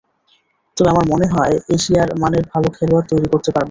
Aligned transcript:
তবে 0.77 0.89
আমার 0.89 1.05
মনে 1.11 1.27
হয়, 1.33 1.55
এশিয়ার 1.75 2.09
মানের 2.21 2.43
ভালো 2.51 2.67
খেলোয়াড় 2.77 3.05
তৈরি 3.09 3.27
করতে 3.33 3.49
পারবে। 3.49 3.59